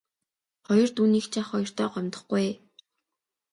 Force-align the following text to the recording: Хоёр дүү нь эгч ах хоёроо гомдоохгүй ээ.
Хоёр 0.67 0.89
дүү 0.95 1.07
нь 1.09 1.17
эгч 1.19 1.33
ах 1.39 1.47
хоёроо 1.51 1.87
гомдоохгүй 1.93 2.41
ээ. 2.49 2.55